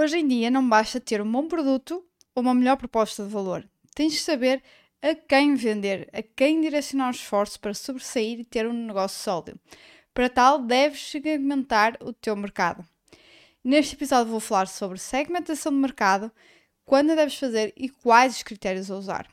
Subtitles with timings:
[0.00, 3.68] Hoje em dia não basta ter um bom produto ou uma melhor proposta de valor.
[3.96, 4.62] Tens de saber
[5.02, 9.58] a quem vender, a quem direcionar os esforços para sobressair e ter um negócio sólido.
[10.14, 12.86] Para tal, deves segmentar o teu mercado.
[13.64, 16.30] Neste episódio vou falar sobre segmentação de mercado,
[16.84, 19.26] quando deves fazer e quais os critérios a usar.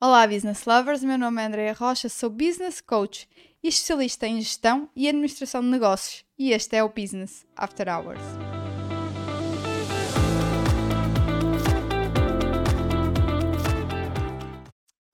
[0.00, 1.04] Olá, business lovers!
[1.04, 3.28] Meu nome é Andrea Rocha, sou business coach
[3.62, 8.57] e especialista em gestão e administração de negócios, e este é o Business After Hours.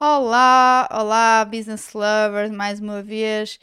[0.07, 3.59] Olá, olá, business lovers, mais uma vez.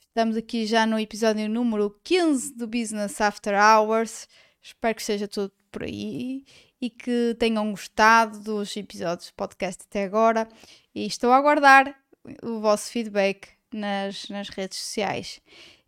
[0.00, 4.26] Estamos aqui já no episódio número 15 do Business After Hours.
[4.62, 6.46] Espero que esteja tudo por aí
[6.80, 10.48] e que tenham gostado dos episódios do podcast até agora.
[10.94, 11.94] E estou a aguardar
[12.42, 15.38] o vosso feedback nas, nas redes sociais.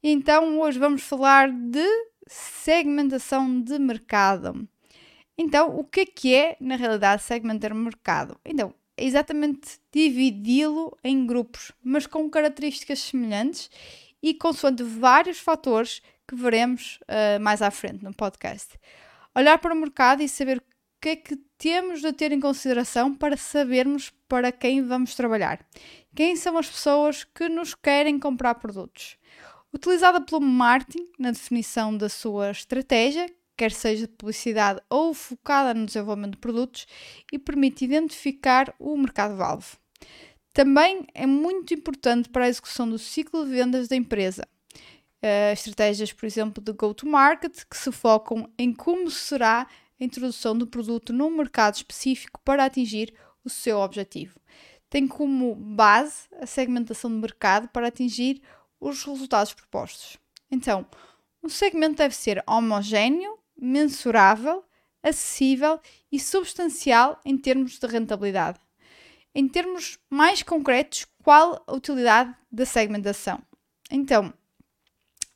[0.02, 1.88] Então, hoje vamos falar de
[2.26, 4.68] segmentação de mercado.
[5.38, 8.38] Então, o que é que é, na realidade, segmentar mercado?
[8.44, 13.70] Então, exatamente dividi-lo em grupos, mas com características semelhantes
[14.22, 18.78] e consoante vários fatores que veremos uh, mais à frente no podcast.
[19.34, 20.62] Olhar para o mercado e saber o
[21.00, 25.64] que é que temos de ter em consideração para sabermos para quem vamos trabalhar.
[26.14, 29.16] Quem são as pessoas que nos querem comprar produtos?
[29.72, 36.32] Utilizada pelo marketing na definição da sua estratégia, quer seja publicidade ou focada no desenvolvimento
[36.32, 36.86] de produtos,
[37.32, 39.76] e permite identificar o mercado-alvo.
[40.52, 44.46] Também é muito importante para a execução do ciclo de vendas da empresa.
[45.22, 49.66] Uh, estratégias, por exemplo, de go-to-market, que se focam em como será
[50.00, 53.12] a introdução do produto num mercado específico para atingir
[53.44, 54.38] o seu objetivo.
[54.88, 58.40] Tem como base a segmentação de mercado para atingir
[58.80, 60.16] os resultados propostos.
[60.50, 60.86] Então,
[61.42, 64.64] um segmento deve ser homogéneo, mensurável,
[65.02, 65.80] acessível
[66.10, 68.60] e substancial em termos de rentabilidade.
[69.34, 73.42] Em termos mais concretos, qual a utilidade da segmentação?
[73.90, 74.32] Então,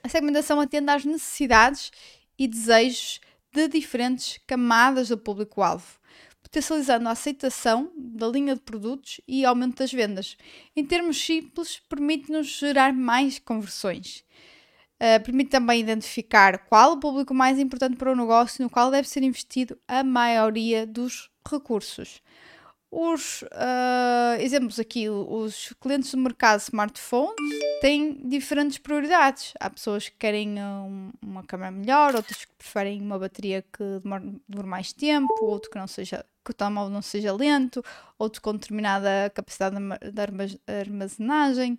[0.02, 1.92] a segmentação atende às necessidades
[2.38, 3.20] e desejos
[3.52, 6.00] de diferentes camadas do público-alvo,
[6.42, 10.36] potencializando a aceitação da linha de produtos e aumento das vendas.
[10.74, 14.24] Em termos simples, permite-nos gerar mais conversões.
[15.00, 19.08] Uh, permite também identificar qual o público mais importante para o negócio no qual deve
[19.08, 22.20] ser investido a maioria dos recursos.
[22.92, 27.36] Os uh, exemplos aqui, os clientes do mercado smartphones
[27.80, 29.54] têm diferentes prioridades.
[29.60, 34.66] Há pessoas que querem um, uma câmera melhor, outras que preferem uma bateria que demore,
[34.66, 37.84] mais tempo, outro que não seja que o telemóvel não seja lento,
[38.18, 41.78] outro com determinada capacidade de armazenagem.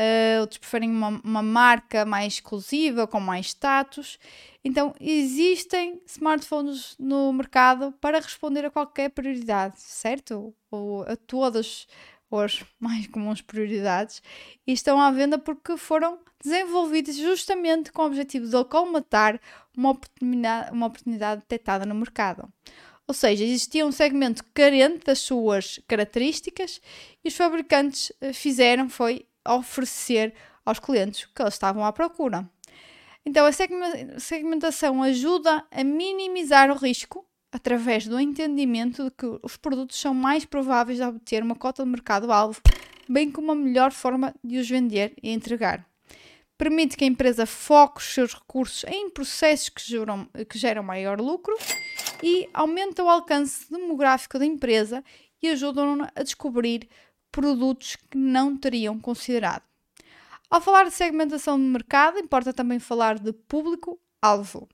[0.00, 4.18] Uh, outros preferem uma, uma, marca mais exclusiva, com mais status.
[4.64, 10.54] Então, existem smartphones no mercado para responder a qualquer prioridade, certo?
[10.70, 11.86] Ou a todas
[12.32, 14.22] as mais comuns prioridades
[14.66, 19.38] e estão à venda porque foram desenvolvidos justamente com o objetivo de colmatar
[19.76, 22.50] uma oportunidade, uma oportunidade detectada no mercado.
[23.06, 26.80] Ou seja, existia um segmento carente das suas características
[27.22, 30.34] e os fabricantes eh, fizeram foi oferecer
[30.64, 32.48] aos clientes que eles estavam à procura.
[33.24, 33.52] Então, a
[34.18, 40.44] segmentação ajuda a minimizar o risco através do entendimento de que os produtos são mais
[40.44, 42.60] prováveis de obter uma cota de mercado-alvo,
[43.08, 45.84] bem como uma melhor forma de os vender e entregar.
[46.56, 51.18] Permite que a empresa foque os seus recursos em processos que geram, que geram maior
[51.18, 51.56] lucro
[52.22, 55.02] e aumenta o alcance demográfico da empresa
[55.42, 56.86] e ajudam a descobrir
[57.30, 59.62] produtos que não teriam considerado.
[60.50, 64.68] Ao falar de segmentação de mercado, importa também falar de público-alvo.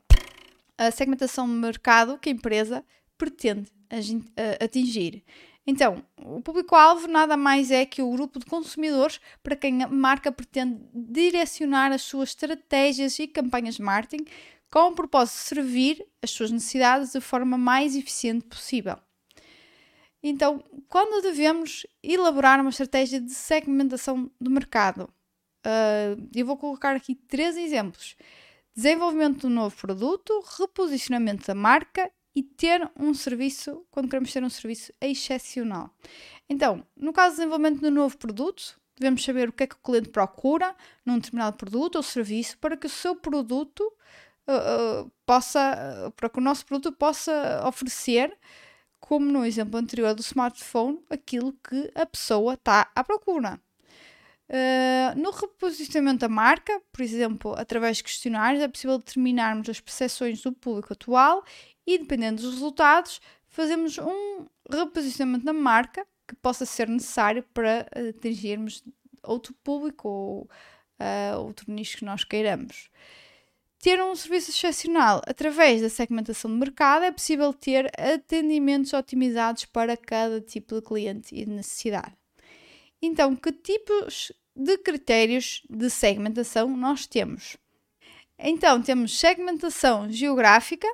[0.78, 2.84] A segmentação de mercado que a empresa
[3.18, 3.70] pretende
[4.62, 5.22] atingir.
[5.66, 10.30] Então, o público-alvo nada mais é que o grupo de consumidores para quem a marca
[10.30, 14.24] pretende direcionar as suas estratégias e campanhas de marketing
[14.70, 18.96] com o propósito de servir as suas necessidades de forma mais eficiente possível.
[20.28, 25.08] Então, quando devemos elaborar uma estratégia de segmentação do mercado?
[25.64, 28.16] Uh, eu vou colocar aqui três exemplos:
[28.74, 34.42] desenvolvimento de um novo produto, reposicionamento da marca e ter um serviço, quando queremos ter
[34.42, 35.94] um serviço excepcional.
[36.48, 39.76] Então, no caso do desenvolvimento de um novo produto, devemos saber o que é que
[39.76, 40.74] o cliente procura
[41.04, 43.80] num determinado produto ou serviço para que o seu produto
[44.48, 48.36] uh, uh, possa, para que o nosso produto possa oferecer
[49.06, 53.60] como no exemplo anterior do smartphone, aquilo que a pessoa está à procura.
[54.48, 60.42] Uh, no reposicionamento da marca, por exemplo, através de questionários, é possível determinarmos as percepções
[60.42, 61.44] do público atual
[61.86, 68.82] e, dependendo dos resultados, fazemos um reposicionamento da marca que possa ser necessário para atingirmos
[69.22, 70.50] outro público ou
[70.98, 72.90] uh, outro nicho que nós queiramos.
[73.86, 79.96] Ter um serviço excepcional através da segmentação de mercado é possível ter atendimentos otimizados para
[79.96, 82.12] cada tipo de cliente e de necessidade.
[83.00, 87.56] Então, que tipos de critérios de segmentação nós temos?
[88.36, 90.88] Então, temos segmentação geográfica,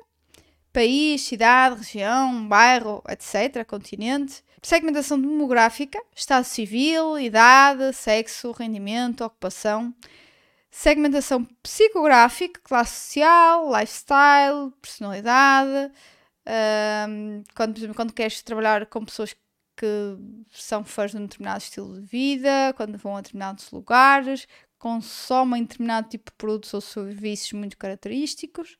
[0.71, 4.43] país, cidade, região, bairro, etc., continente.
[4.61, 9.91] Segmentação demográfica, estado civil, idade, sexo, rendimento, ocupação.
[10.75, 15.93] Segmentação psicográfica, classe social, lifestyle, personalidade.
[17.07, 19.35] Um, quando, por exemplo, quando queres trabalhar com pessoas
[19.77, 20.17] que
[20.51, 24.47] são fãs de um determinado estilo de vida, quando vão a determinados lugares,
[24.79, 28.79] consomem determinado tipo de produtos ou serviços muito característicos.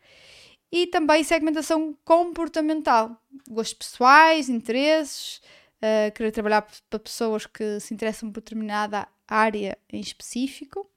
[0.71, 5.43] E também segmentação comportamental, gostos pessoais, interesses,
[5.77, 10.89] uh, querer trabalhar para pessoas que se interessam por determinada área em específico.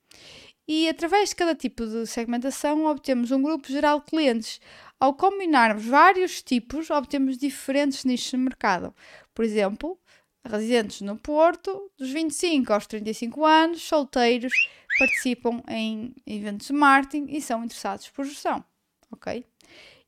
[0.68, 4.60] E através de cada tipo de segmentação obtemos um grupo geral de clientes.
[4.98, 8.94] Ao combinarmos vários tipos, obtemos diferentes nichos de mercado.
[9.34, 9.98] Por exemplo,
[10.44, 14.52] residentes no Porto, dos 25 aos 35 anos, solteiros,
[14.98, 18.64] participam em eventos de marketing e são interessados por gestão.
[19.12, 19.44] Ok?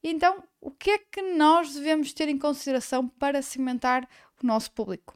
[0.03, 4.09] Então, o que é que nós devemos ter em consideração para segmentar
[4.43, 5.15] o nosso público?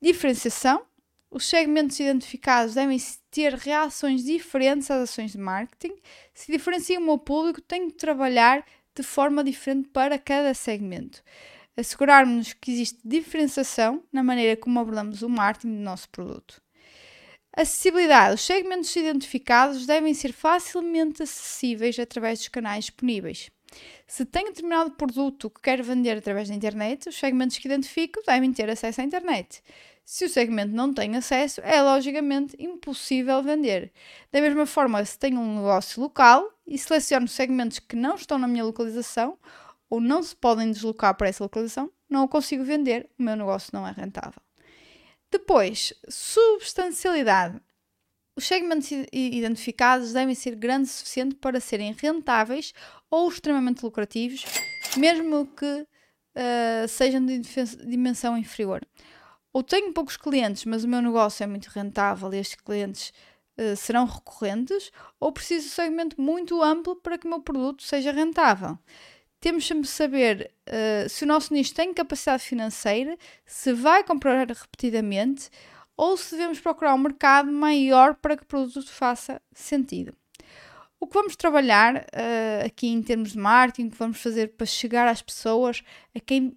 [0.00, 0.84] Diferenciação.
[1.30, 2.98] Os segmentos identificados devem
[3.30, 5.94] ter reações diferentes às ações de marketing.
[6.34, 11.22] Se diferencia o meu público, tenho de trabalhar de forma diferente para cada segmento
[11.80, 16.62] assegurarmos que existe diferenciação na maneira como abordamos o marketing do nosso produto.
[17.52, 18.34] Acessibilidade.
[18.34, 23.50] Os segmentos identificados devem ser facilmente acessíveis através dos canais disponíveis.
[24.06, 28.52] Se tem determinado produto que quer vender através da internet, os segmentos que identifico devem
[28.52, 29.62] ter acesso à internet.
[30.04, 33.92] Se o segmento não tem acesso, é logicamente impossível vender.
[34.32, 38.48] Da mesma forma, se tenho um negócio local e seleciono segmentos que não estão na
[38.48, 39.38] minha localização
[39.88, 43.70] ou não se podem deslocar para essa localização, não o consigo vender, o meu negócio
[43.72, 44.40] não é rentável.
[45.30, 47.60] Depois, substancialidade.
[48.36, 52.72] Os segmentos identificados devem ser grandes o suficiente para serem rentáveis
[53.10, 54.44] ou extremamente lucrativos,
[54.96, 57.40] mesmo que uh, sejam de
[57.86, 58.80] dimensão inferior.
[59.52, 63.12] Ou tenho poucos clientes, mas o meu negócio é muito rentável e estes clientes
[63.58, 67.82] uh, serão recorrentes, ou preciso de um segmento muito amplo para que o meu produto
[67.82, 68.78] seja rentável
[69.40, 73.16] temos sempre de saber uh, se o nosso nicho tem capacidade financeira,
[73.46, 75.48] se vai comprar repetidamente
[75.96, 80.14] ou se devemos procurar um mercado maior para que o produto faça sentido.
[81.00, 84.66] O que vamos trabalhar uh, aqui em termos de marketing, o que vamos fazer para
[84.66, 85.82] chegar às pessoas
[86.14, 86.56] a quem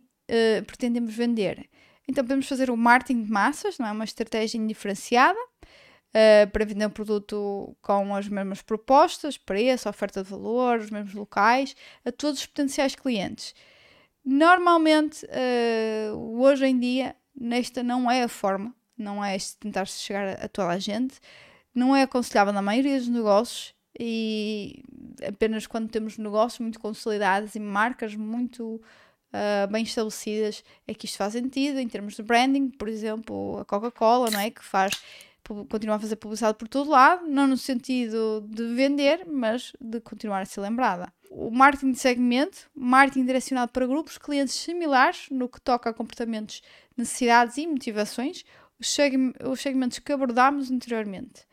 [0.65, 1.69] pretendemos vender?
[2.07, 3.91] Então podemos fazer o marketing de massas, não é?
[3.91, 10.29] Uma estratégia indiferenciada uh, para vender um produto com as mesmas propostas, preço, oferta de
[10.29, 13.55] valor, os mesmos locais, a todos os potenciais clientes.
[14.23, 20.47] Normalmente, uh, hoje em dia, nesta não é a forma, não é tentar chegar a
[20.47, 21.19] toda a gente,
[21.73, 24.83] não é aconselhável na maioria dos negócios e
[25.27, 28.81] apenas quando temos negócios muito consolidados e marcas muito
[29.33, 33.65] uh, bem estabelecidas é que isto faz sentido em termos de branding, por exemplo, a
[33.65, 34.49] Coca-Cola, não é?
[34.49, 35.01] Que faz
[35.69, 40.41] continuar a fazer publicidade por todo lado, não no sentido de vender, mas de continuar
[40.41, 41.11] a ser lembrada.
[41.29, 46.61] O marketing de segmento, marketing direcionado para grupos, clientes similares no que toca a comportamentos,
[46.95, 48.45] necessidades e motivações,
[48.79, 51.45] os segmentos que abordámos anteriormente.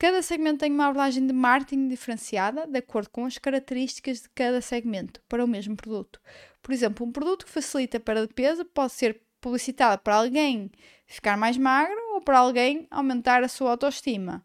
[0.00, 4.62] Cada segmento tem uma abordagem de marketing diferenciada de acordo com as características de cada
[4.62, 6.18] segmento para o mesmo produto.
[6.62, 10.70] Por exemplo, um produto que facilita a perda de peso pode ser publicitado para alguém
[11.06, 14.42] ficar mais magro ou para alguém aumentar a sua autoestima.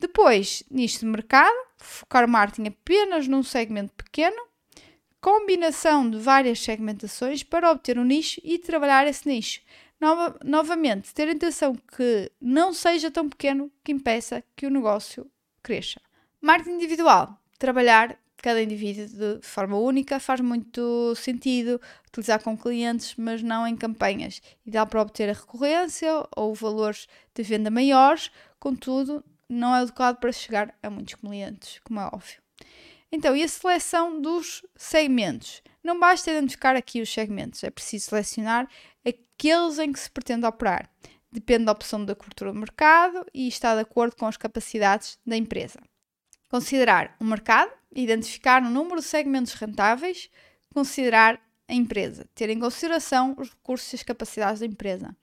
[0.00, 4.48] Depois, nicho de mercado, focar o marketing apenas num segmento pequeno,
[5.20, 9.60] combinação de várias segmentações para obter um nicho e trabalhar esse nicho.
[10.00, 15.30] Nova, novamente, ter a intenção que não seja tão pequeno que impeça que o negócio
[15.62, 16.00] cresça.
[16.40, 23.42] Marketing individual, trabalhar cada indivíduo de forma única faz muito sentido utilizar com clientes, mas
[23.42, 24.40] não em campanhas.
[24.64, 30.30] Ideal para obter a recorrência ou valores de venda maiores, contudo, não é adequado para
[30.30, 32.40] chegar a muitos clientes, como é óbvio.
[33.12, 35.62] Então, e a seleção dos segmentos?
[35.82, 38.68] Não basta identificar aqui os segmentos, é preciso selecionar
[39.06, 40.90] aqueles em que se pretende operar.
[41.30, 45.36] depende da opção da cobertura do mercado e está de acordo com as capacidades da
[45.36, 45.78] empresa.
[46.48, 50.30] Considerar o mercado, identificar o número de segmentos rentáveis,
[50.72, 55.16] considerar a empresa, ter em consideração os recursos e as capacidades da empresa.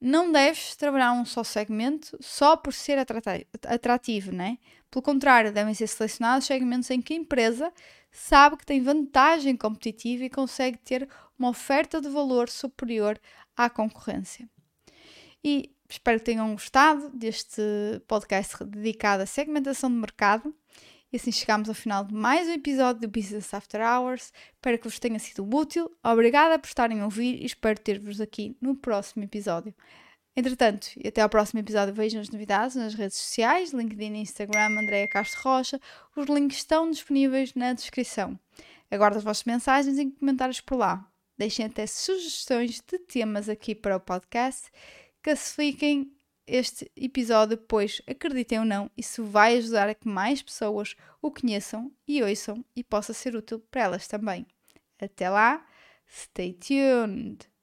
[0.00, 4.58] Não deves trabalhar um só segmento só por ser atrativo, né?
[4.96, 7.70] Pelo contrário, devem ser selecionados segmentos em que a empresa
[8.10, 11.06] sabe que tem vantagem competitiva e consegue ter
[11.38, 13.20] uma oferta de valor superior
[13.54, 14.48] à concorrência.
[15.44, 17.60] E espero que tenham gostado deste
[18.08, 20.56] podcast dedicado à segmentação de mercado.
[21.12, 24.32] E assim chegamos ao final de mais um episódio do Business After Hours.
[24.54, 25.94] Espero que vos tenha sido útil.
[26.02, 29.74] Obrigada por estarem a ouvir e espero ter-vos aqui no próximo episódio.
[30.36, 35.08] Entretanto, e até ao próximo episódio, vejam as novidades nas redes sociais, LinkedIn Instagram, Andréa
[35.08, 35.80] Castro Rocha.
[36.14, 38.38] Os links estão disponíveis na descrição.
[38.90, 41.10] Aguardo as vossas mensagens e comentários por lá.
[41.38, 44.70] Deixem até sugestões de temas aqui para o podcast.
[45.22, 46.12] Classifiquem
[46.46, 51.90] este episódio, pois acreditem ou não, isso vai ajudar a que mais pessoas o conheçam
[52.06, 54.46] e ouçam e possa ser útil para elas também.
[55.00, 55.66] Até lá,
[56.06, 57.55] stay tuned!